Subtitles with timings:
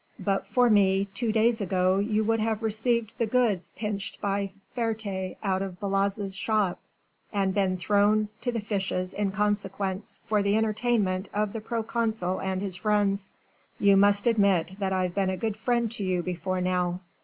[0.17, 5.37] But for me two days ago you would have received the goods pinched by Ferté
[5.43, 6.79] out of Balaze's shop,
[7.31, 12.63] and been thrown to the fishes in consequence for the entertainment of the proconsul and
[12.63, 13.29] his friends.
[13.77, 17.01] You must admit that I've been a good friend to you before now."